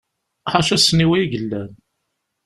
[0.51, 1.71] Ḥaca ssniwa i yellan.